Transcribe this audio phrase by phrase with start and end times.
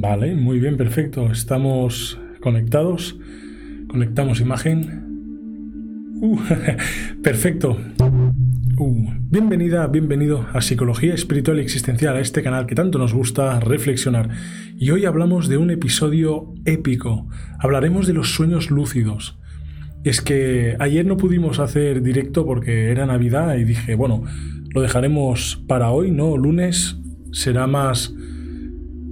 [0.00, 1.32] Vale, muy bien, perfecto.
[1.32, 3.18] Estamos conectados.
[3.88, 5.02] Conectamos imagen.
[6.22, 6.38] Uh,
[7.24, 7.76] perfecto.
[8.78, 13.58] Uh, bienvenida, bienvenido a Psicología Espiritual y Existencial, a este canal que tanto nos gusta
[13.58, 14.28] reflexionar.
[14.76, 17.26] Y hoy hablamos de un episodio épico.
[17.58, 19.40] Hablaremos de los sueños lúcidos.
[20.04, 24.22] Es que ayer no pudimos hacer directo porque era Navidad y dije, bueno,
[24.72, 26.36] lo dejaremos para hoy, ¿no?
[26.36, 26.98] Lunes
[27.32, 28.14] será más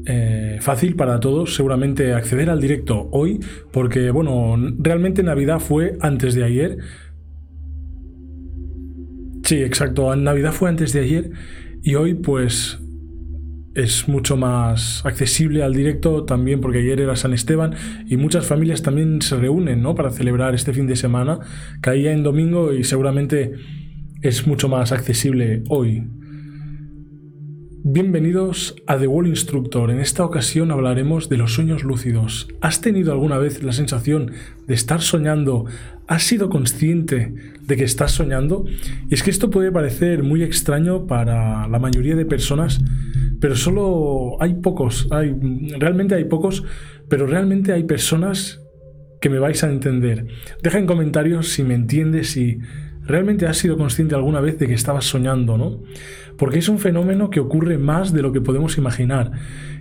[0.09, 3.41] eh, fácil para todos seguramente acceder al directo hoy,
[3.73, 6.79] porque bueno, realmente Navidad fue antes de ayer.
[9.45, 11.31] Sí, exacto, Navidad fue antes de ayer
[11.83, 12.79] y hoy pues
[13.77, 17.75] es mucho más accesible al directo también porque ayer era San Esteban
[18.09, 19.95] y muchas familias también se reúnen ¿no?
[19.95, 21.41] para celebrar este fin de semana.
[21.83, 23.53] Caía en domingo y seguramente
[24.23, 26.05] es mucho más accesible hoy.
[27.89, 29.93] Bienvenidos a The Wall Instructor.
[29.93, 32.49] En esta ocasión hablaremos de los sueños lúcidos.
[32.61, 34.33] ¿Has tenido alguna vez la sensación
[34.67, 35.67] de estar soñando?
[36.09, 38.65] ¿Has sido consciente de que estás soñando?
[39.09, 42.81] Y es que esto puede parecer muy extraño para la mayoría de personas,
[43.41, 45.37] pero solo hay pocos, hay,
[45.79, 46.65] realmente hay pocos,
[47.09, 48.63] pero realmente hay personas
[49.21, 50.27] que me vais a entender.
[50.61, 52.59] Deja en comentarios si me entiendes y
[53.07, 55.83] ¿Realmente has sido consciente alguna vez de que estabas soñando, no?
[56.37, 59.33] Porque es un fenómeno que ocurre más de lo que podemos imaginar.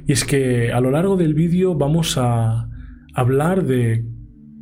[0.06, 2.70] Y es que a lo largo del vídeo vamos a
[3.14, 4.06] hablar de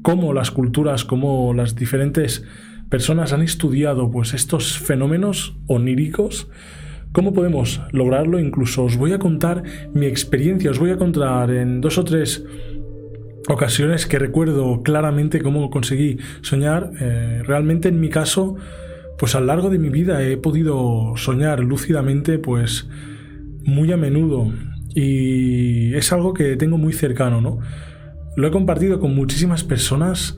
[0.02, 2.46] cómo las culturas, cómo las diferentes
[2.90, 6.48] personas han estudiado pues estos fenómenos oníricos,
[7.12, 11.82] cómo podemos lograrlo, incluso os voy a contar mi experiencia, os voy a contar en
[11.82, 12.46] dos o tres
[13.50, 16.92] ocasiones que recuerdo claramente cómo conseguí soñar.
[17.00, 18.56] Eh, realmente en mi caso,
[19.18, 22.88] pues a lo largo de mi vida he podido soñar lúcidamente, pues
[23.66, 24.52] muy a menudo.
[24.96, 27.60] Y es algo que tengo muy cercano, ¿no?
[28.36, 30.38] Lo he compartido con muchísimas personas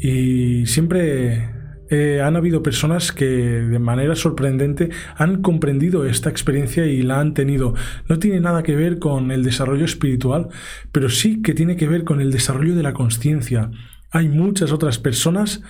[0.00, 1.59] y siempre
[1.90, 7.34] eh, han habido personas que de manera sorprendente han comprendido esta experiencia y la han
[7.34, 7.74] tenido.
[8.08, 10.48] No tiene nada que ver con el desarrollo espiritual,
[10.92, 13.72] pero sí que tiene que ver con el desarrollo de la conciencia.
[14.12, 15.62] Hay muchas otras personas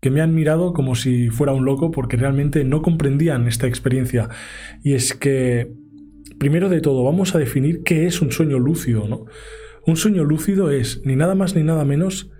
[0.00, 4.28] que me han mirado como si fuera un loco porque realmente no comprendían esta experiencia.
[4.82, 5.72] Y es que,
[6.38, 9.24] primero de todo, vamos a definir qué es un sueño lúcido, ¿no?
[9.86, 12.30] Un sueño lúcido es ni nada más ni nada menos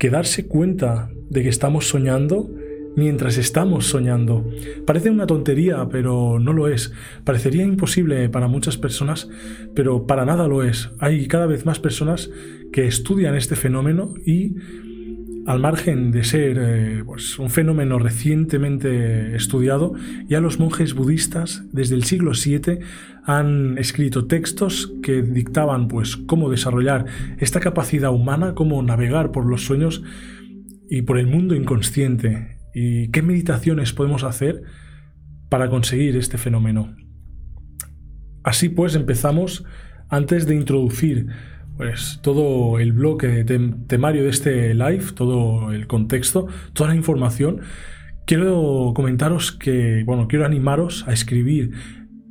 [0.00, 2.50] que darse cuenta de que estamos soñando
[2.96, 4.44] mientras estamos soñando.
[4.86, 6.92] Parece una tontería, pero no lo es.
[7.22, 9.28] Parecería imposible para muchas personas,
[9.74, 10.90] pero para nada lo es.
[10.98, 12.30] Hay cada vez más personas
[12.72, 14.54] que estudian este fenómeno y
[15.46, 19.94] al margen de ser eh, pues, un fenómeno recientemente estudiado,
[20.26, 22.80] ya los monjes budistas desde el siglo VII
[23.24, 27.06] han escrito textos que dictaban pues, cómo desarrollar
[27.38, 30.02] esta capacidad humana, cómo navegar por los sueños
[30.88, 34.62] y por el mundo inconsciente y qué meditaciones podemos hacer
[35.48, 36.96] para conseguir este fenómeno.
[38.42, 39.64] Así pues empezamos
[40.08, 41.28] antes de introducir
[41.80, 43.42] pues todo el bloque
[43.86, 47.62] temario de este live, todo el contexto, toda la información,
[48.26, 51.70] quiero comentaros que, bueno, quiero animaros a escribir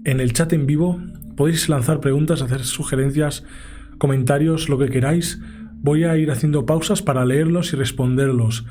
[0.06, 1.02] en el chat en vivo.
[1.36, 3.44] Podéis lanzar preguntas, hacer sugerencias,
[3.98, 5.40] comentarios, lo que queráis
[5.82, 8.68] voy a ir haciendo pausas para leerlos y responderlos.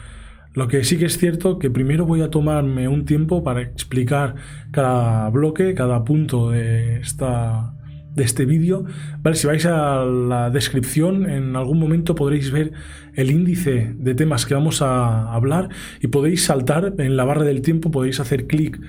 [0.54, 4.36] Lo que sí que es cierto que primero voy a tomarme un tiempo para explicar
[4.70, 7.74] cada bloque, cada punto de, esta,
[8.14, 8.84] de este vídeo.
[9.22, 12.72] Vale, si vais a la descripción, en algún momento podréis ver
[13.14, 15.68] el índice de temas que vamos a hablar
[16.00, 18.80] y podéis saltar en la barra del tiempo, podéis hacer clic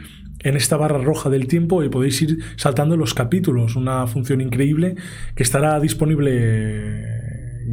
[0.41, 4.95] en esta barra roja del tiempo y podéis ir saltando los capítulos, una función increíble
[5.35, 7.19] que estará disponible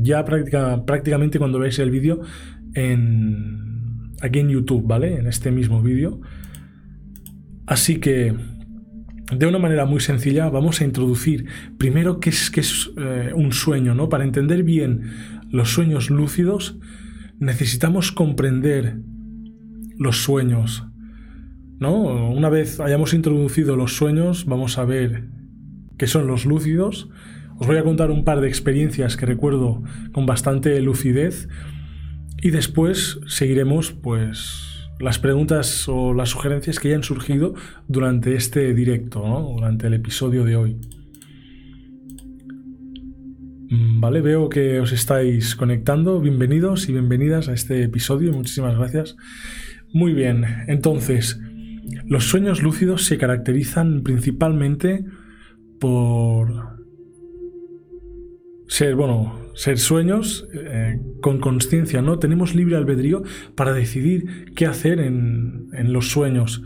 [0.02, 2.20] ya prácticamente cuando veáis el vídeo
[2.75, 5.16] en, aquí en YouTube, ¿vale?
[5.19, 6.20] En este mismo vídeo.
[7.66, 8.34] Así que,
[9.32, 11.46] de una manera muy sencilla, vamos a introducir
[11.78, 14.08] primero qué es, qué es eh, un sueño, ¿no?
[14.08, 15.11] Para entender bien
[15.50, 16.78] los sueños lúcidos,
[17.38, 18.99] necesitamos comprender
[19.99, 20.87] los sueños,
[21.78, 22.31] ¿no?
[22.31, 25.25] Una vez hayamos introducido los sueños, vamos a ver
[25.99, 27.08] qué son los lúcidos,
[27.58, 29.82] os voy a contar un par de experiencias que recuerdo
[30.12, 31.49] con bastante lucidez
[32.43, 37.54] y después seguiremos pues las preguntas o las sugerencias que hayan surgido
[37.88, 39.20] durante este directo,
[39.54, 40.76] durante el episodio de hoy.
[43.69, 46.20] Mm, vale, veo que os estáis conectando.
[46.20, 48.32] Bienvenidos y bienvenidas a este episodio.
[48.32, 49.16] Muchísimas gracias.
[49.93, 51.40] Muy bien, entonces,
[52.06, 55.04] los sueños lúcidos se caracterizan principalmente
[55.78, 56.76] por
[58.69, 62.19] ser, bueno, ser sueños eh, con conciencia, ¿no?
[62.19, 63.23] Tenemos libre albedrío
[63.55, 66.62] para decidir qué hacer en, en, los sueños.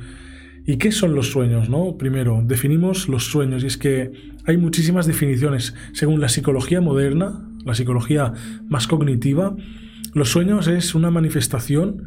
[0.67, 1.97] ¿Y qué son los sueños, no?
[1.97, 4.11] Primero, definimos los sueños y es que
[4.45, 5.75] hay muchísimas definiciones.
[5.93, 8.33] Según la psicología moderna, la psicología
[8.69, 9.55] más cognitiva,
[10.13, 12.05] los sueños es una manifestación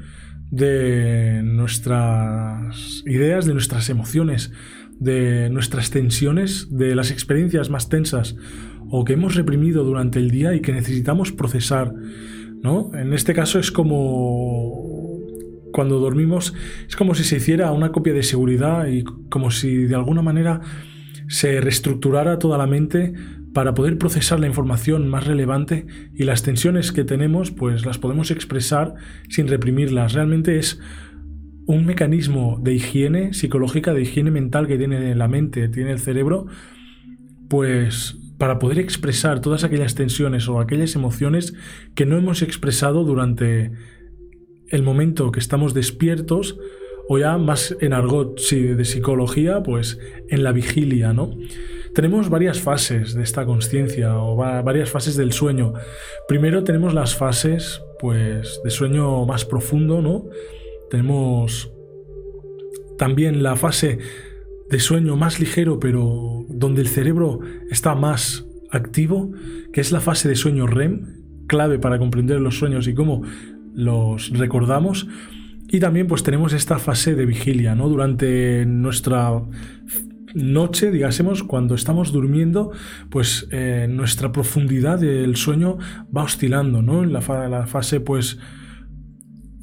[0.52, 4.52] de nuestras ideas, de nuestras emociones,
[5.00, 8.36] de nuestras tensiones, de las experiencias más tensas
[8.96, 11.96] o que hemos reprimido durante el día y que necesitamos procesar.
[12.62, 12.92] ¿no?
[12.94, 15.18] En este caso es como
[15.72, 16.54] cuando dormimos,
[16.88, 20.62] es como si se hiciera una copia de seguridad y como si de alguna manera
[21.28, 23.14] se reestructurara toda la mente
[23.52, 28.30] para poder procesar la información más relevante y las tensiones que tenemos pues las podemos
[28.30, 28.94] expresar
[29.28, 30.14] sin reprimirlas.
[30.14, 30.80] Realmente es
[31.66, 36.46] un mecanismo de higiene psicológica, de higiene mental que tiene la mente, tiene el cerebro,
[37.50, 41.54] pues para poder expresar todas aquellas tensiones o aquellas emociones
[41.96, 43.72] que no hemos expresado durante
[44.68, 46.60] el momento que estamos despiertos
[47.08, 49.98] o ya más en argot de psicología, pues
[50.28, 51.32] en la vigilia, ¿no?
[51.96, 55.72] Tenemos varias fases de esta conciencia o varias fases del sueño.
[56.28, 60.26] Primero tenemos las fases pues de sueño más profundo, ¿no?
[60.90, 61.72] Tenemos
[62.98, 64.00] también la fase
[64.74, 69.32] de sueño más ligero, pero donde el cerebro está más activo,
[69.72, 73.22] que es la fase de sueño REM, clave para comprender los sueños y cómo
[73.76, 75.08] los recordamos.
[75.68, 77.88] Y también pues tenemos esta fase de vigilia, ¿no?
[77.88, 79.44] Durante nuestra
[80.34, 82.72] noche, digásemos, cuando estamos durmiendo,
[83.12, 85.78] pues eh, nuestra profundidad del sueño
[86.16, 87.04] va oscilando, ¿no?
[87.04, 88.40] En la, fase, pues,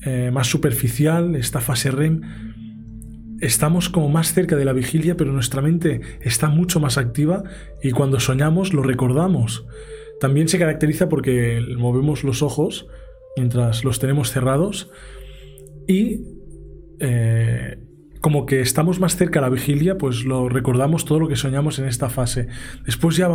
[0.02, 2.20] eh, más superficial, esta fase REM,
[3.40, 7.42] estamos como más cerca de la vigilia, pero nuestra mente está mucho más activa
[7.82, 9.66] y cuando soñamos lo recordamos.
[10.20, 12.86] También se caracteriza porque movemos los ojos
[13.36, 14.90] mientras los tenemos cerrados
[15.86, 16.20] y
[17.00, 17.78] eh,
[18.20, 21.78] como que estamos más cerca a la vigilia, pues lo recordamos todo lo que soñamos
[21.78, 22.48] en esta fase.
[22.84, 23.30] Después ya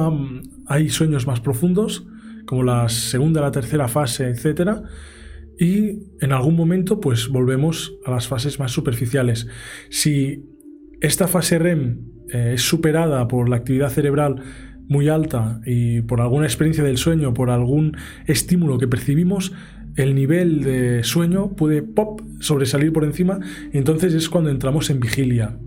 [0.67, 2.05] hay sueños más profundos,
[2.45, 4.83] como la segunda, la tercera fase, etc.
[5.59, 9.47] Y en algún momento, pues volvemos a las fases más superficiales.
[9.89, 10.43] Si
[11.01, 11.99] esta fase REM
[12.29, 14.41] eh, es superada por la actividad cerebral
[14.87, 17.97] muy alta y por alguna experiencia del sueño, por algún
[18.27, 19.53] estímulo que percibimos,
[19.95, 23.39] el nivel de sueño puede pop sobresalir por encima
[23.71, 25.57] y entonces es cuando entramos en vigilia.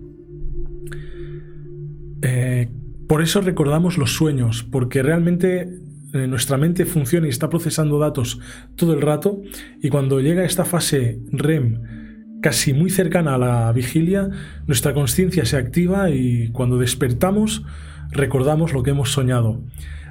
[2.21, 2.69] Eh,
[3.07, 5.67] por eso recordamos los sueños, porque realmente
[6.13, 8.39] nuestra mente funciona y está procesando datos
[8.75, 9.41] todo el rato
[9.81, 14.29] y cuando llega esta fase REM casi muy cercana a la vigilia,
[14.65, 17.63] nuestra conciencia se activa y cuando despertamos
[18.11, 19.61] recordamos lo que hemos soñado.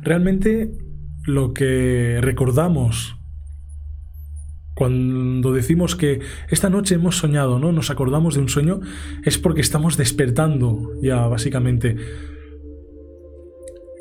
[0.03, 0.71] Realmente
[1.25, 3.17] lo que recordamos
[4.75, 7.73] cuando decimos que esta noche hemos soñado, ¿no?
[7.73, 8.79] Nos acordamos de un sueño,
[9.25, 11.97] es porque estamos despertando ya, básicamente.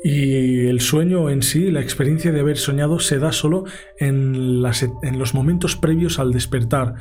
[0.04, 3.64] Y el sueño en sí, la experiencia de haber soñado, se da solo
[3.98, 4.62] en,
[5.02, 6.94] en los momentos previos al despertar.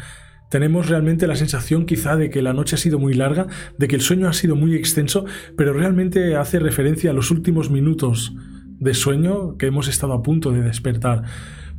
[0.50, 3.96] Tenemos realmente la sensación quizá de que la noche ha sido muy larga, de que
[3.96, 5.25] el sueño ha sido muy extenso,
[5.58, 8.34] pero realmente hace referencia a los últimos minutos
[8.80, 11.24] de sueño que hemos estado a punto de despertar.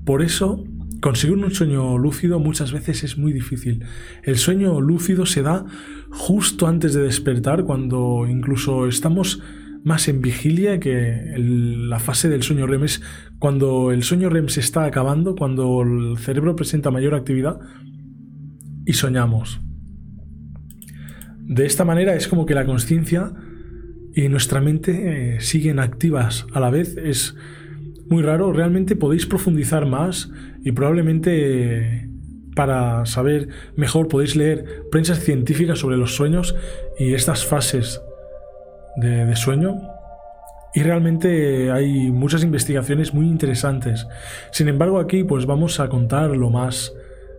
[0.05, 0.65] Por eso
[1.01, 3.85] Conseguir un sueño lúcido muchas veces es muy difícil.
[4.25, 5.65] El sueño lúcido se da
[6.11, 9.41] justo antes de despertar, cuando incluso estamos
[9.85, 13.03] más en vigilia que la fase del sueño REM es
[13.39, 17.61] cuando el sueño REM se está acabando, cuando el cerebro presenta mayor actividad
[18.85, 19.61] y soñamos.
[21.41, 23.33] De esta manera es como que la conciencia
[24.15, 26.97] y nuestra mente eh, siguen activas a la vez.
[26.97, 27.37] Es
[28.09, 30.31] muy raro, realmente podéis profundizar más
[30.65, 32.09] y probablemente
[32.55, 36.57] para saber mejor podéis leer prensas científicas sobre los sueños
[36.99, 38.01] y estas fases
[39.01, 39.81] de, sueño.
[40.75, 44.07] Y realmente hay muchas investigaciones muy interesantes.
[44.53, 46.93] Sin embargo, aquí pues vamos a contar lo más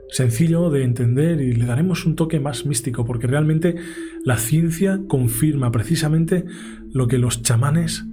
[0.09, 3.75] sencillo de entender y le daremos un toque más místico, porque realmente
[4.25, 6.45] la ciencia confirma precisamente
[6.91, 8.05] lo que los chamanes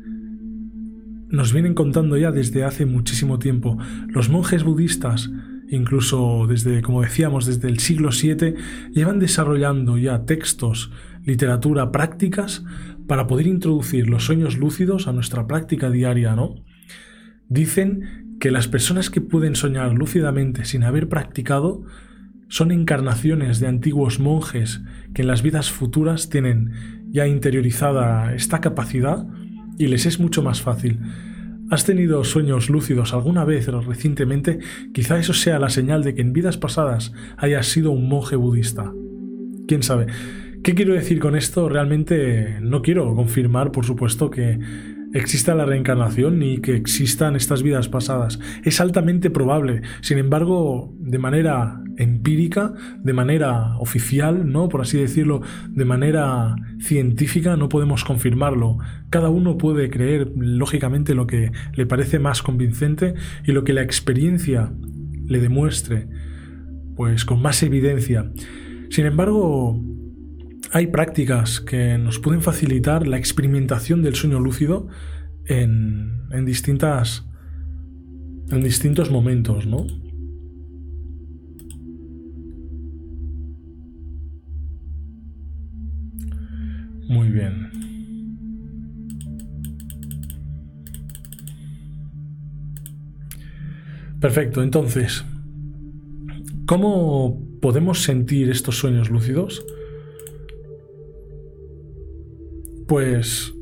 [1.29, 3.79] nos vienen contando ya desde hace muchísimo tiempo.
[4.09, 5.31] Los monjes budistas,
[5.69, 8.55] incluso desde, como decíamos, desde el siglo VII,
[8.93, 10.93] llevan desarrollando ya textos,
[11.27, 12.65] literatura, prácticas
[13.07, 16.55] para poder introducir los sueños lúcidos a nuestra práctica diaria, ¿no?
[17.49, 21.83] Dicen que las personas que pueden soñar lúcidamente sin haber practicado
[22.49, 24.83] son encarnaciones de antiguos monjes
[25.15, 29.27] que en las vidas futuras tienen ya interiorizada esta capacidad
[29.79, 31.01] y les es mucho más fácil.
[31.71, 34.61] ¿Has tenido sueños lúcidos alguna vez o recientemente?
[34.95, 38.93] Quizá eso sea la señal de que en vidas pasadas hayas sido un monje budista.
[39.67, 40.07] ¿Quién sabe?
[40.67, 41.69] ¿Qué quiero decir con esto?
[41.69, 44.59] Realmente no quiero confirmar, por supuesto, que
[45.15, 48.41] exista la reencarnación ni que existan estas vidas pasadas.
[48.65, 49.83] Es altamente probable.
[50.01, 54.69] Sin embargo, de manera empírica, de manera oficial, ¿no?
[54.69, 58.79] Por así decirlo, de manera científica, no podemos confirmarlo.
[59.09, 63.83] Cada uno puede creer, lógicamente, lo que le parece más convincente y lo que la
[63.83, 64.73] experiencia
[65.27, 66.09] le demuestre,
[66.97, 68.33] pues con más evidencia.
[68.91, 69.81] Sin embargo,
[70.73, 74.89] hay prácticas que nos pueden facilitar la experimentación del sueño lúcido
[75.47, 77.25] en, distintas
[78.51, 79.87] en distintos momentos, ¿no?
[87.09, 87.71] Muy bien.
[94.21, 95.25] Perfecto, entonces,
[96.67, 99.65] ¿cómo podemos sentir estos sueños lúcidos?
[102.87, 103.53] Pues...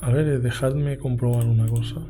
[0.00, 2.00] A ver, dejadme comprobar una cosa.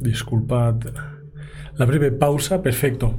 [0.00, 0.80] Disculpad
[1.80, 3.14] la breve pausa, perfecto.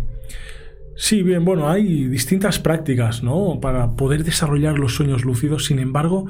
[0.96, 3.60] Sí, bien, bueno, hay distintas prácticas, ¿no?
[3.60, 6.28] Para poder desarrollar los sueños lúcidos, sin embargo,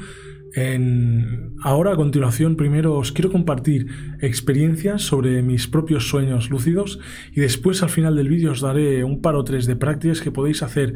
[1.63, 3.87] ahora a continuación primero os quiero compartir
[4.19, 6.99] experiencias sobre mis propios sueños lúcidos
[7.31, 10.31] y después al final del vídeo os daré un par o tres de prácticas que
[10.31, 10.95] podéis hacer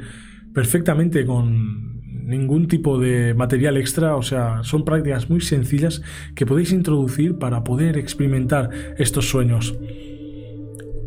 [0.53, 1.95] perfectamente con
[2.25, 6.01] ningún tipo de material extra, o sea, son prácticas muy sencillas
[6.33, 9.77] que podéis introducir para poder experimentar estos sueños.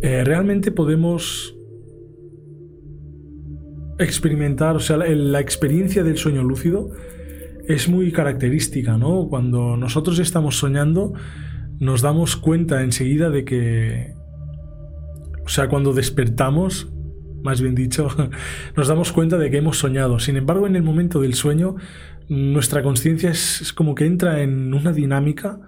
[0.00, 1.56] Eh, realmente podemos
[3.98, 6.92] experimentar, o sea, la experiencia del sueño lúcido
[7.68, 9.28] es muy característica, ¿no?
[9.28, 11.12] Cuando nosotros estamos soñando,
[11.78, 14.14] nos damos cuenta enseguida de que,
[15.44, 16.90] o sea, cuando despertamos,
[17.42, 18.08] más bien dicho,
[18.76, 20.18] nos damos cuenta de que hemos soñado.
[20.18, 21.76] Sin embargo, en el momento del sueño,
[22.30, 25.60] nuestra conciencia es, como que entra en una dinámica,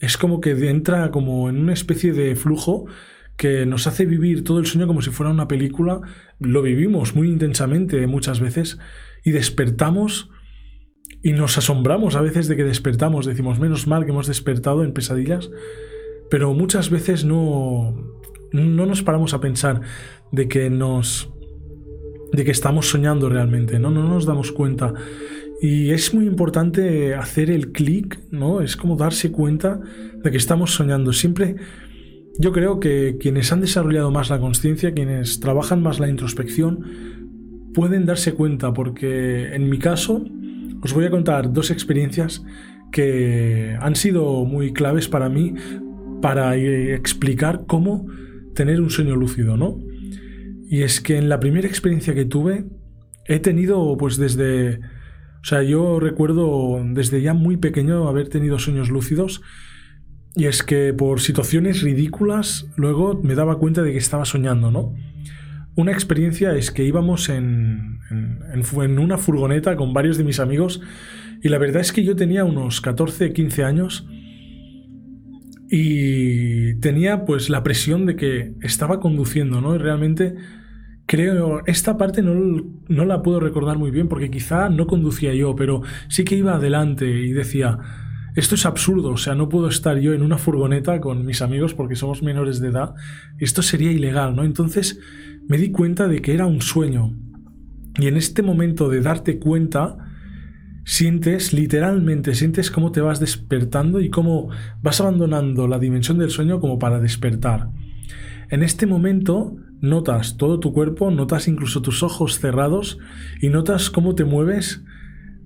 [0.00, 2.86] es como que entra como en una especie de flujo
[3.36, 6.00] que nos hace vivir todo el sueño como si fuera una película.
[6.38, 8.78] Lo vivimos muy intensamente muchas veces
[9.22, 10.30] y despertamos
[11.22, 14.92] y nos asombramos a veces de que despertamos, decimos, menos mal que hemos despertado en
[14.92, 15.50] pesadillas,
[16.30, 17.94] pero muchas veces no,
[18.52, 19.80] no nos paramos a pensar
[20.32, 21.30] de que nos
[22.32, 23.90] de que estamos soñando realmente, ¿no?
[23.90, 24.94] No nos damos cuenta.
[25.60, 28.60] Y es muy importante hacer el clic, ¿no?
[28.60, 29.80] Es como darse cuenta
[30.22, 31.12] de que estamos soñando.
[31.12, 31.56] Siempre
[32.38, 36.84] yo creo que quienes han desarrollado más la conciencia, quienes trabajan más la introspección,
[37.74, 40.24] pueden darse cuenta, porque en mi caso,
[40.82, 42.42] os voy a contar dos experiencias
[42.92, 45.54] que han sido muy claves para mí
[46.20, 48.06] para explicar cómo
[48.54, 49.78] tener un sueño lúcido, ¿no?
[50.68, 52.64] Y es que en la primera experiencia que tuve
[53.26, 54.80] he tenido pues desde
[55.42, 59.40] o sea, yo recuerdo desde ya muy pequeño haber tenido sueños lúcidos
[60.36, 64.94] y es que por situaciones ridículas luego me daba cuenta de que estaba soñando, ¿no?
[65.76, 70.80] Una experiencia es que íbamos en, en, una furgoneta con varios de mis amigos
[71.42, 74.06] y la verdad es que yo tenía unos 14, 15 años
[75.70, 79.74] y tenía pues la presión de que estaba conduciendo, ¿no?
[79.76, 80.34] Y realmente
[81.06, 82.34] creo, esta parte no,
[82.88, 86.54] no la puedo recordar muy bien porque quizá no conducía yo, pero sí que iba
[86.54, 87.78] adelante y decía,
[88.36, 91.74] esto es absurdo, o sea, no puedo estar yo en una furgoneta con mis amigos
[91.74, 92.94] porque somos menores de edad,
[93.38, 94.44] esto sería ilegal, ¿no?
[94.44, 95.00] Entonces
[95.50, 97.12] me di cuenta de que era un sueño.
[97.98, 99.98] Y en este momento de darte cuenta,
[100.84, 106.60] sientes, literalmente, sientes cómo te vas despertando y cómo vas abandonando la dimensión del sueño
[106.60, 107.68] como para despertar.
[108.48, 112.98] En este momento notas todo tu cuerpo, notas incluso tus ojos cerrados
[113.40, 114.84] y notas cómo te mueves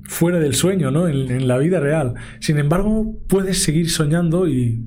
[0.03, 1.09] fuera del sueño, ¿no?
[1.09, 2.13] En, la vida real.
[2.41, 4.85] Sin embargo, puedes seguir soñando y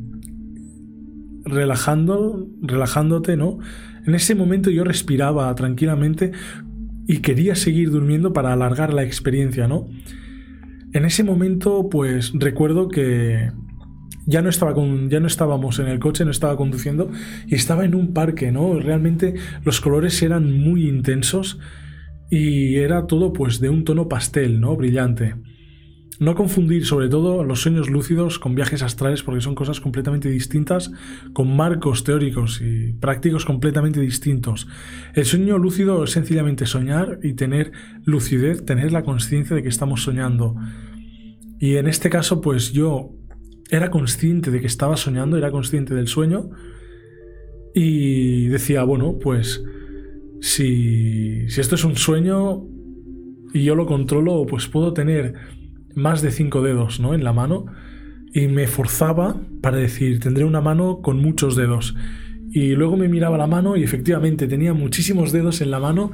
[1.44, 3.58] relajando, relajándote, ¿no?
[4.08, 6.32] En ese momento yo respiraba tranquilamente
[7.08, 9.86] y quería seguir durmiendo para alargar la experiencia, ¿no?
[10.94, 13.52] En ese momento, pues recuerdo que
[14.26, 17.12] ya no estaba con, ya no estábamos en el coche, no estaba conduciendo
[17.48, 18.80] y estaba en un parque, ¿no?
[18.80, 19.36] Realmente
[19.66, 21.60] los colores eran muy intensos
[22.30, 24.76] y era todo pues de un tono pastel, ¿no?
[24.78, 25.36] Brillante.
[26.20, 30.92] No confundir sobre todo los sueños lúcidos con viajes astrales porque son cosas completamente distintas,
[31.34, 34.68] con marcos teóricos y prácticos completamente distintos.
[35.14, 37.72] El sueño lúcido es sencillamente soñar y tener
[38.04, 40.56] lucidez, tener la conciencia de que estamos soñando.
[41.60, 43.12] Y en este caso, pues yo
[43.70, 46.50] era consciente de que estaba soñando, era consciente del sueño
[47.76, 49.64] y decía, bueno, pues
[50.42, 52.64] si, si esto es un sueño
[53.54, 55.36] y yo lo controlo, pues puedo tener
[55.98, 57.14] más de cinco dedos ¿no?
[57.14, 57.66] en la mano
[58.34, 61.96] y me forzaba para decir, tendré una mano con muchos dedos.
[62.52, 66.12] Y luego me miraba la mano y efectivamente tenía muchísimos dedos en la mano.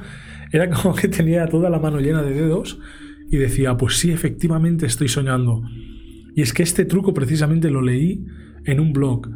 [0.52, 2.80] Era como que tenía toda la mano llena de dedos
[3.30, 5.63] y decía, pues sí, efectivamente estoy soñando.
[6.36, 8.25] Y es que este truco precisamente lo leí
[8.66, 9.30] en un blog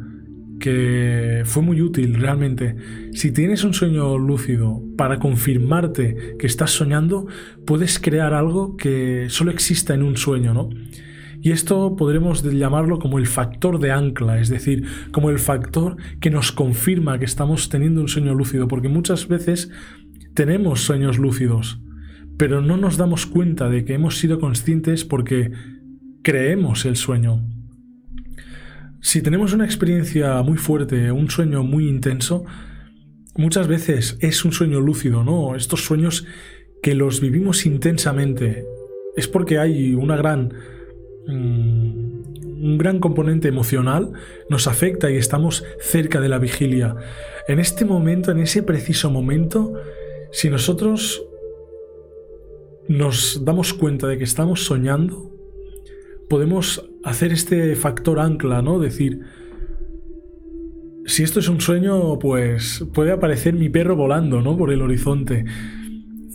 [0.58, 2.76] que fue muy útil realmente.
[3.12, 7.26] Si tienes un sueño lúcido para confirmarte que estás soñando,
[7.66, 10.70] puedes crear algo que solo exista en un sueño, ¿no?
[11.40, 16.30] Y esto podremos llamarlo como el factor de ancla, es decir, como el factor que
[16.30, 19.70] nos confirma que estamos teniendo un sueño lúcido, porque muchas veces
[20.34, 21.80] tenemos sueños lúcidos,
[22.36, 25.52] pero no nos damos cuenta de que hemos sido conscientes porque
[26.22, 27.44] creemos el sueño.
[29.00, 32.44] Si tenemos una experiencia muy fuerte, un sueño muy intenso,
[33.36, 35.54] muchas veces es un sueño lúcido, ¿no?
[35.54, 36.26] Estos sueños
[36.82, 38.64] que los vivimos intensamente.
[39.16, 40.52] Es porque hay una gran.
[41.26, 42.18] Mm,
[42.60, 44.12] un gran componente emocional
[44.50, 46.96] nos afecta y estamos cerca de la vigilia.
[47.46, 49.74] En este momento, en ese preciso momento,
[50.32, 51.22] si nosotros
[52.88, 55.37] nos damos cuenta de que estamos soñando,
[56.28, 58.78] podemos hacer este factor ancla, ¿no?
[58.78, 59.20] Decir,
[61.06, 64.56] si esto es un sueño, pues puede aparecer mi perro volando, ¿no?
[64.56, 65.44] Por el horizonte.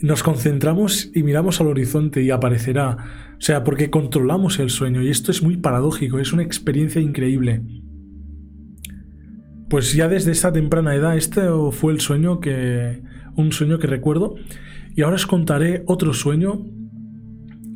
[0.02, 3.36] Nos concentramos y miramos al horizonte y aparecerá.
[3.38, 7.62] O sea, porque controlamos el sueño y esto es muy paradójico, es una experiencia increíble.
[9.70, 13.02] Pues ya desde esa temprana edad, este fue el sueño que.
[13.36, 14.34] un sueño que recuerdo.
[14.96, 16.66] Y ahora os contaré otro sueño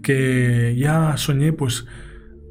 [0.03, 1.87] que ya soñé, pues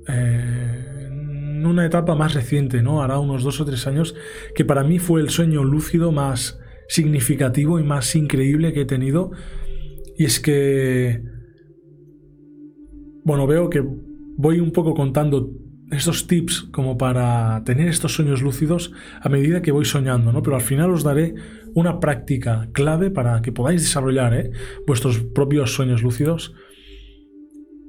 [0.07, 3.01] en una etapa más reciente, ¿no?
[3.01, 4.15] Hará unos dos o tres años,
[4.55, 9.31] que para mí fue el sueño lúcido más significativo y más increíble que he tenido.
[10.17, 11.21] Y es que,
[13.23, 13.83] bueno, veo que
[14.37, 15.51] voy un poco contando
[15.91, 18.91] estos tips como para tener estos sueños lúcidos
[19.21, 20.41] a medida que voy soñando, ¿no?
[20.41, 21.35] Pero al final os daré
[21.75, 24.51] una práctica clave para que podáis desarrollar ¿eh?
[24.85, 26.53] vuestros propios sueños lúcidos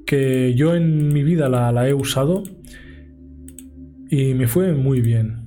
[0.09, 2.41] que yo en mi vida la, he usado
[4.09, 5.45] y me fue muy bien.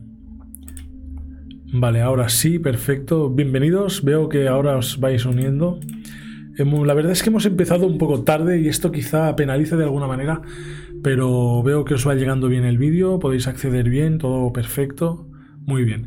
[1.73, 3.29] Vale, ahora sí, perfecto.
[3.29, 5.81] Bienvenidos, veo que ahora os vais uniendo.
[6.57, 10.07] La verdad es que hemos empezado un poco tarde y esto quizá penalice de alguna
[10.07, 10.43] manera,
[11.03, 15.29] pero veo que os va llegando bien el vídeo, podéis acceder bien, todo perfecto.
[15.67, 16.07] Muy bien.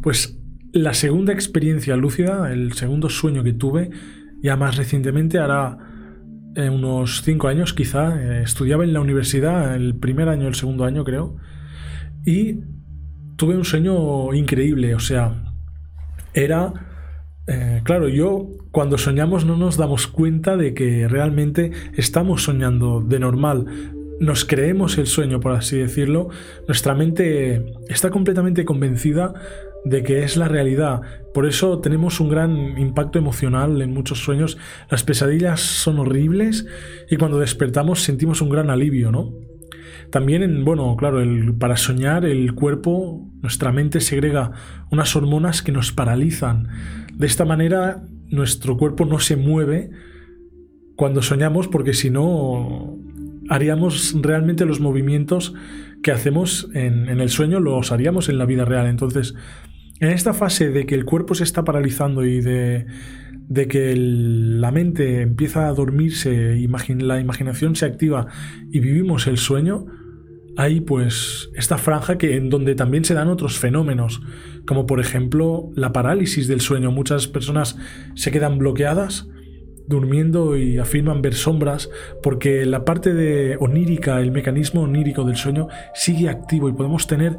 [0.00, 0.40] Pues
[0.72, 3.90] la segunda experiencia lúcida, el segundo sueño que tuve,
[4.42, 5.89] ya más recientemente, hará
[6.56, 11.04] unos cinco años quizá, eh, estudiaba en la universidad, el primer año, el segundo año
[11.04, 11.36] creo,
[12.24, 12.60] y
[13.36, 15.54] tuve un sueño increíble, o sea,
[16.34, 16.72] era,
[17.46, 23.18] eh, claro, yo cuando soñamos no nos damos cuenta de que realmente estamos soñando de
[23.18, 23.66] normal,
[24.20, 26.28] nos creemos el sueño, por así decirlo,
[26.66, 29.32] nuestra mente está completamente convencida
[29.84, 31.00] de que es la realidad.
[31.32, 34.58] Por eso tenemos un gran impacto emocional en muchos sueños.
[34.90, 36.66] Las pesadillas son horribles
[37.10, 39.32] y cuando despertamos sentimos un gran alivio, ¿no?
[40.10, 44.52] También, en, bueno, claro, el, para soñar el cuerpo, nuestra mente segrega
[44.90, 46.68] unas hormonas que nos paralizan.
[47.14, 49.90] De esta manera, nuestro cuerpo no se mueve
[50.96, 52.98] cuando soñamos porque si no
[53.48, 55.54] haríamos realmente los movimientos
[56.02, 58.86] que hacemos en, en, el sueño, los haríamos en la vida real.
[58.86, 59.34] Entonces,
[60.00, 62.86] en esta fase de que el cuerpo se está paralizando y de,
[63.68, 66.56] que la mente empieza a dormirse,
[66.98, 68.26] la imaginación se activa
[68.70, 69.86] y vivimos el sueño,
[70.56, 74.22] hay pues esta franja que en donde también se dan otros fenómenos,
[74.66, 76.90] como por ejemplo la parálisis del sueño.
[76.90, 77.76] Muchas personas
[78.14, 79.28] se quedan bloqueadas
[79.86, 81.90] durmiendo y afirman ver sombras
[82.22, 87.36] porque la parte de onírica, el mecanismo onírico del sueño sigue activo y podemos tener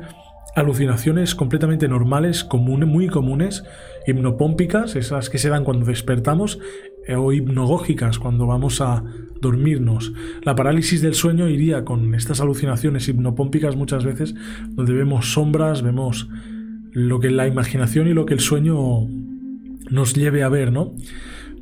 [0.55, 3.63] alucinaciones completamente normales, comunes, muy comunes,
[4.05, 6.59] hipnopómpicas, esas que se dan cuando despertamos,
[7.07, 9.03] eh, o hipnogógicas cuando vamos a
[9.39, 10.13] dormirnos.
[10.43, 14.35] La parálisis del sueño iría con estas alucinaciones hipnopómpicas muchas veces,
[14.69, 16.29] donde vemos sombras, vemos
[16.91, 19.07] lo que la imaginación y lo que el sueño
[19.89, 20.93] nos lleve a ver, ¿no?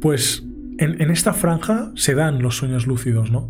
[0.02, 0.43] Pues
[0.78, 3.49] en, en esta franja se dan los sueños lúcidos, ¿no?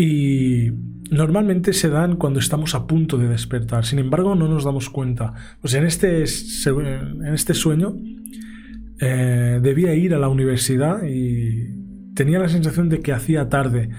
[0.00, 0.72] Y
[1.10, 3.84] normalmente se dan cuando estamos a punto de despertar.
[3.84, 5.34] Sin embargo, no nos damos cuenta.
[5.60, 7.94] Pues en este, en este sueño
[8.98, 13.90] eh, debía ir a la universidad y tenía la sensación de que hacía tarde.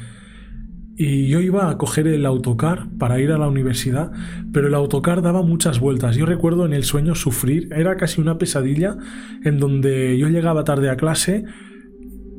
[0.98, 4.12] Y yo iba a coger el autocar para ir a la universidad,
[4.52, 6.16] pero el autocar daba muchas vueltas.
[6.16, 8.98] Yo recuerdo en el sueño sufrir, era casi una pesadilla
[9.44, 11.46] en donde yo llegaba tarde a clase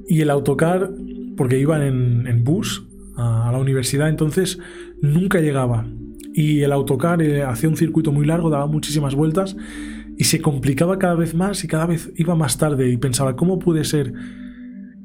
[0.09, 0.91] y el autocar,
[1.37, 4.59] porque iba en bus, a, la universidad, entonces
[5.01, 5.87] nunca llegaba.
[6.35, 9.57] Y el autocar eh, hacía un circuito muy largo, daba muchísimas vueltas
[10.17, 12.89] y se complicaba cada vez más y cada vez iba más tarde.
[12.89, 14.13] Y pensaba, ¿cómo puede ser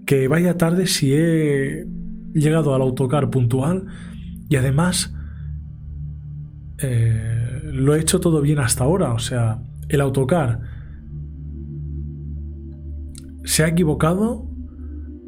[0.05, 1.85] que vaya tarde si he
[2.33, 3.85] llegado al autocar puntual
[4.49, 5.13] y además
[6.79, 9.13] eh, lo he hecho todo bien hasta ahora?
[9.13, 10.61] O sea, el autocar
[13.43, 14.45] se ha equivocado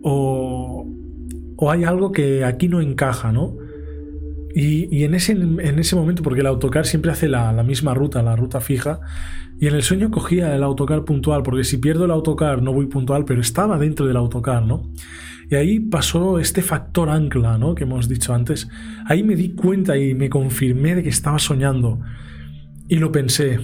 [0.04, 0.86] o,
[1.62, 3.58] o hay algo que aquí no encaja, ¿no?
[4.56, 8.36] Y, en, ese, en, ese, momento, porque el autocar siempre hace la, misma ruta, la
[8.36, 9.02] ruta fija,
[9.60, 12.88] y en el sueño cogía el autocar puntual, porque si pierdo el autocar no voy
[12.88, 14.90] puntual, pero estaba dentro del autocar, ¿no?
[15.50, 17.76] Y ahí pasó este factor ancla, ¿no?
[17.76, 18.70] Que hemos dicho antes.
[19.06, 22.00] Ahí me di cuenta y me confirmé de que estaba soñando.
[22.88, 23.60] Y lo pensé,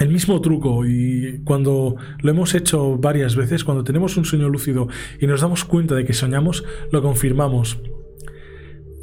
[0.00, 4.88] el mismo truco y cuando lo hemos hecho varias veces, cuando tenemos un sueño lúcido
[5.20, 7.78] y nos damos cuenta de que soñamos, lo confirmamos.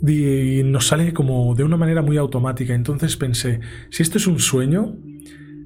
[0.06, 2.74] Y nos sale como de una manera muy automática.
[2.74, 4.96] Entonces pensé, si esto es un sueño,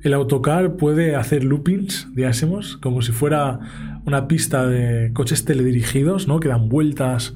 [0.04, 3.60] el autocar puede hacer loopings, digásemos, como si fuera
[4.06, 6.40] una pista de coches teledirigidos, ¿no?
[6.40, 7.34] Que dan vueltas,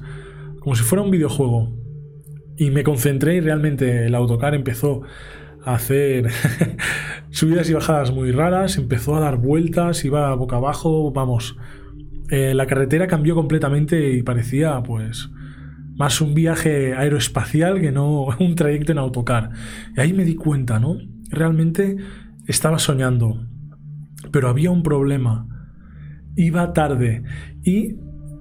[0.60, 1.76] como si fuera un videojuego.
[2.56, 5.02] Y me concentré y realmente el autocar empezó
[5.64, 6.30] hacer
[7.30, 11.56] subidas y bajadas muy raras, empezó a dar vueltas, iba boca abajo, vamos.
[12.30, 15.30] Eh, la carretera cambió completamente y parecía pues
[15.96, 19.50] más un viaje aeroespacial que no un trayecto en autocar.
[19.96, 20.96] Y ahí me di cuenta, ¿no?
[21.28, 21.96] Realmente
[22.46, 23.46] estaba soñando,
[24.32, 25.46] pero había un problema.
[26.36, 27.22] Iba tarde
[27.64, 27.96] y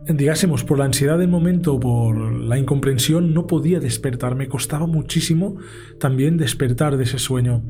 [0.08, 4.36] digásemos, por la ansiedad del momento, por la incomprensión, no podía despertar.
[4.36, 5.58] Me costaba muchísimo
[6.00, 7.64] también despertar de ese sueño.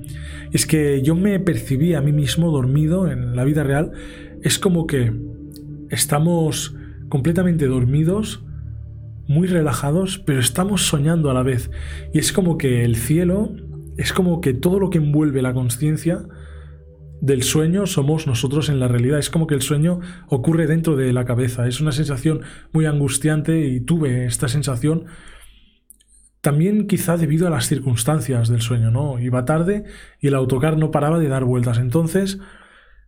[0.51, 3.91] Es que yo me percibía a mí mismo dormido en la vida real.
[4.41, 5.13] Es como que
[5.89, 6.75] estamos
[7.09, 8.43] completamente dormidos,
[9.27, 11.69] muy relajados, pero estamos soñando a la vez.
[12.13, 13.51] Y es como que el cielo,
[13.97, 16.25] es como que todo lo que envuelve la conciencia,
[17.21, 19.19] del sueño somos nosotros en la realidad.
[19.19, 21.67] Es como que el sueño ocurre dentro de la cabeza.
[21.67, 25.05] Es una sensación muy angustiante y tuve esta sensación
[26.41, 29.19] también quizá debido a las circunstancias del sueño, ¿no?
[29.19, 29.83] Iba tarde
[30.21, 31.77] y el autocar no paraba de dar vueltas.
[31.79, 32.39] Entonces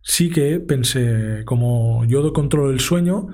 [0.02, 3.28] sí que pensé, como yo controlo el sueño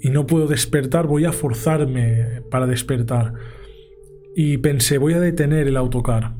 [0.00, 3.34] y no puedo despertar, voy a forzarme para despertar.
[4.34, 6.36] Y pensé, voy a detener el autocar.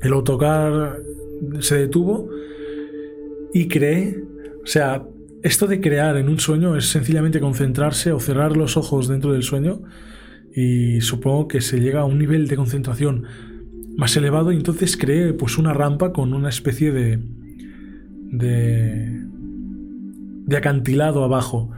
[0.00, 0.98] El autocar
[1.60, 2.30] se detuvo
[3.52, 4.22] y cree,
[4.62, 5.04] o sea,
[5.42, 9.42] esto de crear en un sueño es sencillamente concentrarse o cerrar los ojos dentro del
[9.42, 9.82] sueño
[10.54, 13.24] y supongo que se llega a un nivel de concentración
[13.96, 17.20] más elevado y entonces cree pues una rampa con una especie de
[18.30, 19.24] de
[20.46, 21.70] de acantilado abajo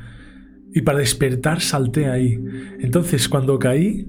[0.73, 2.39] y para despertar salté ahí.
[2.79, 4.07] Entonces cuando caí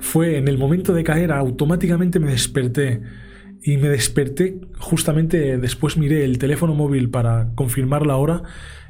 [0.00, 3.02] fue en el momento de caer automáticamente me desperté
[3.66, 8.42] y me desperté justamente después miré el teléfono móvil para confirmar la hora.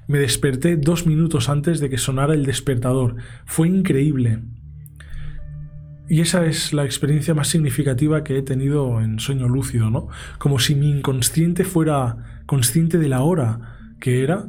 [0.09, 3.15] Me desperté dos minutos antes de que sonara el despertador.
[3.47, 4.41] Fue increíble.
[6.09, 10.09] Y esa es la experiencia más significativa que he tenido en sueño lúcido, ¿no?
[10.39, 14.45] Como si mi inconsciente fuera consciente de la hora que era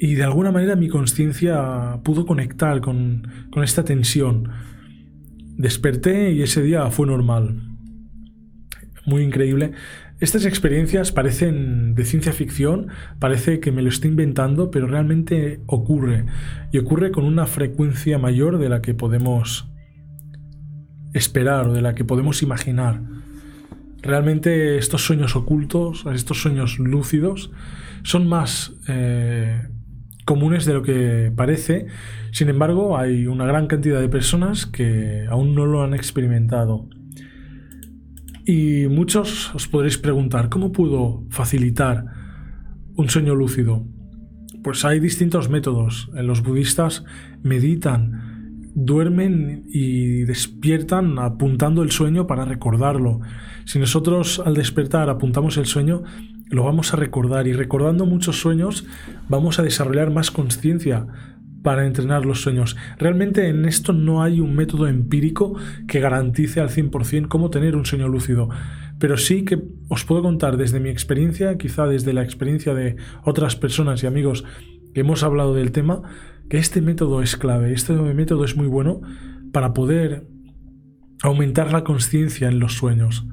[0.00, 4.48] y de alguna manera mi conciencia pudo conectar con, con esta tensión.
[5.58, 7.73] Desperté y ese día fue normal
[9.06, 9.72] muy increíble.
[10.20, 12.88] Estas experiencias parecen de ciencia ficción,
[13.18, 16.24] parece que me lo estoy inventando, pero realmente ocurre.
[16.72, 19.68] Y ocurre con una frecuencia mayor de la que podemos
[21.12, 23.02] esperar o de la que podemos imaginar.
[24.02, 27.50] Realmente estos sueños ocultos, estos sueños lúcidos,
[28.02, 29.62] son más eh,
[30.24, 31.86] comunes de lo que parece.
[32.30, 36.88] Sin embargo, hay una gran cantidad de personas que aún no lo han experimentado.
[38.46, 42.04] Y muchos os podréis preguntar, ¿cómo puedo facilitar
[42.94, 43.86] un sueño lúcido?
[44.62, 46.10] Pues hay distintos métodos.
[46.12, 47.04] Los budistas
[47.42, 53.20] meditan, duermen y despiertan apuntando el sueño para recordarlo.
[53.64, 56.02] Si nosotros al despertar apuntamos el sueño,
[56.50, 58.84] lo vamos a recordar y recordando muchos sueños
[59.28, 61.06] vamos a desarrollar más conciencia
[61.64, 62.76] para entrenar los sueños.
[62.98, 65.56] Realmente en esto no hay un método empírico
[65.88, 68.50] que garantice al 100% cómo tener un sueño lúcido.
[68.98, 73.56] Pero sí que os puedo contar desde mi experiencia, quizá desde la experiencia de otras
[73.56, 74.44] personas y amigos
[74.92, 76.02] que hemos hablado del tema,
[76.50, 79.00] que este método es clave, este método es muy bueno
[79.50, 80.26] para poder
[81.22, 83.26] aumentar la conciencia en los sueños.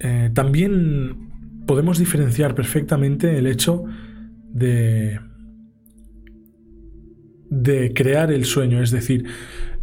[0.00, 1.30] Eh, también
[1.68, 3.84] podemos diferenciar perfectamente el hecho
[4.52, 5.20] de,
[7.50, 9.26] de crear el sueño, es decir,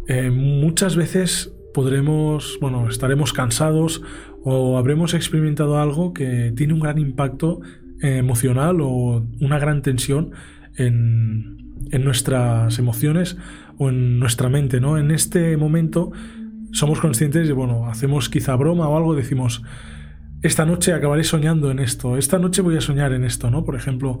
[0.08, 4.02] eh, muchas veces podremos, bueno, estaremos cansados
[4.42, 7.60] o habremos experimentado algo que tiene un gran impacto
[8.00, 10.30] emocional o una gran tensión
[10.76, 11.58] en,
[11.90, 13.36] en nuestras emociones
[13.78, 14.98] o en nuestra mente, ¿no?
[14.98, 16.12] En este momento
[16.72, 19.62] somos conscientes de, bueno, hacemos quizá broma o algo, decimos,
[20.42, 23.64] esta noche acabaré soñando en esto, esta noche voy a soñar en esto, ¿no?
[23.64, 24.20] Por ejemplo,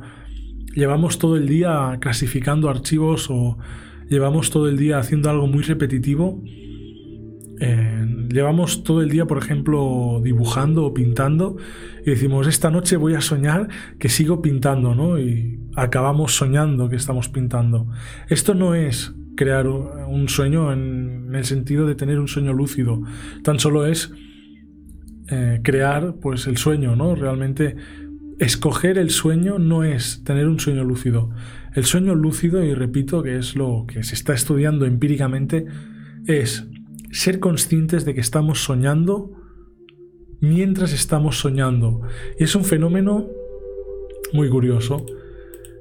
[0.74, 3.58] llevamos todo el día clasificando archivos o
[4.08, 6.42] llevamos todo el día haciendo algo muy repetitivo.
[8.28, 11.56] Llevamos todo el día, por ejemplo, dibujando o pintando
[12.02, 15.18] y decimos, esta noche voy a soñar que sigo pintando, ¿no?
[15.18, 17.88] Y acabamos soñando que estamos pintando.
[18.28, 23.02] Esto no es crear un sueño en el sentido de tener un sueño lúcido,
[23.42, 24.12] tan solo es
[25.30, 27.14] eh, crear pues el sueño, ¿no?
[27.14, 27.76] Realmente
[28.38, 31.30] escoger el sueño no es tener un sueño lúcido.
[31.74, 35.66] El sueño lúcido, y repito que es lo que se está estudiando empíricamente,
[36.26, 36.66] es
[37.10, 39.32] ser conscientes de que estamos soñando
[40.40, 42.02] mientras estamos soñando.
[42.38, 43.28] Y es un fenómeno
[44.32, 45.04] muy curioso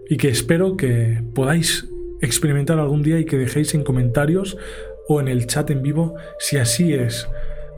[0.09, 1.89] y que espero que podáis
[2.21, 4.57] experimentar algún día y que dejéis en comentarios
[5.07, 7.27] o en el chat en vivo si así es.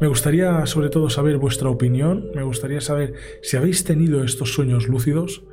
[0.01, 4.87] Me gustaría sobre todo saber vuestra opinión, me gustaría saber si habéis tenido estos sueños
[4.87, 5.43] lúcidos.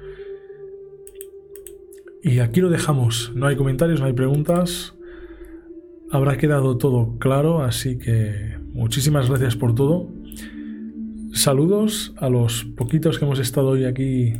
[2.22, 4.94] Y aquí lo dejamos, no hay comentarios, no hay preguntas.
[6.10, 10.08] Habrá quedado todo claro, así que muchísimas gracias por todo.
[11.32, 14.32] Saludos a los poquitos que hemos estado hoy aquí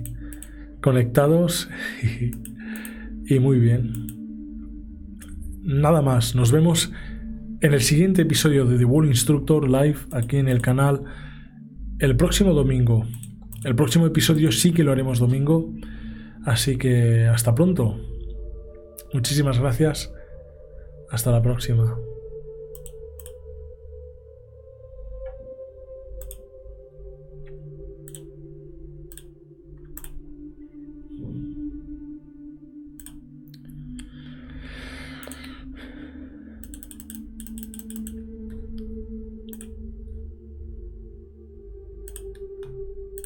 [0.81, 1.69] conectados
[3.29, 4.07] y, muy bien.
[5.63, 6.93] Nada más, nos vemos
[7.61, 11.03] en el siguiente episodio de The Wall Instructor Live aquí en el canal
[11.99, 13.07] el próximo domingo.
[13.65, 15.73] El próximo episodio sí que lo haremos domingo,
[16.45, 17.99] así que hasta pronto.
[19.13, 20.13] Muchísimas gracias.
[21.11, 21.97] Hasta la próxima.